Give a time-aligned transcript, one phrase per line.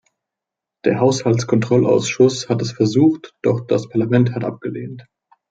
[0.83, 5.05] Der Haushaltskontrollausschuss hat es versucht, doch das Parlament hat abgelehnt.